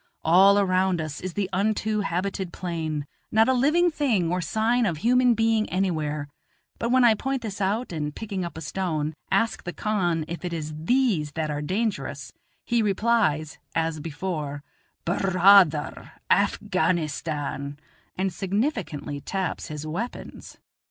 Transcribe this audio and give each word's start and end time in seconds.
All 0.23 0.57
around 0.57 0.99
us 0.99 1.21
is 1.21 1.33
the 1.35 1.47
unto 1.53 1.99
habited 1.99 2.51
plain; 2.51 3.05
not 3.31 3.47
a 3.47 3.53
living 3.53 3.91
thing 3.91 4.31
or 4.31 4.41
sign 4.41 4.87
of 4.87 4.97
human 4.97 5.35
being 5.35 5.69
anywhere; 5.69 6.27
but 6.79 6.89
when 6.89 7.03
I 7.03 7.13
point 7.13 7.43
this 7.43 7.61
out, 7.61 7.91
and 7.93 8.15
picking 8.15 8.43
up 8.43 8.57
a 8.57 8.61
stone, 8.61 9.13
ask 9.29 9.63
the 9.63 9.73
khan 9.73 10.25
if 10.27 10.43
it 10.43 10.53
is 10.53 10.73
these 10.75 11.33
that 11.33 11.51
are 11.51 11.61
dangerous, 11.61 12.33
he 12.65 12.81
replies, 12.81 13.59
as 13.75 13.99
before: 13.99 14.63
"Bur 15.05 15.17
raa 15.35 15.63
ther, 15.65 16.13
Afghanistan," 16.31 17.77
and 18.17 18.33
significantly 18.33 19.21
taps 19.21 19.67
his 19.67 19.85
weapons. 19.85 20.57